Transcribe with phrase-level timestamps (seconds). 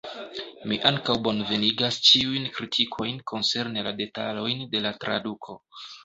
[0.69, 5.59] Mi ankaŭ bonvenigas ĉiujn kritikojn koncerne la detalojn de la traduko.